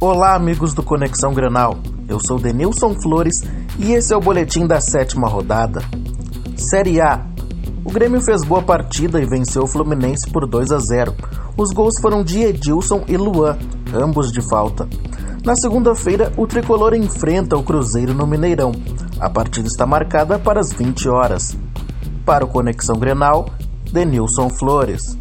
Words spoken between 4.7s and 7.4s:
sétima rodada. Série A.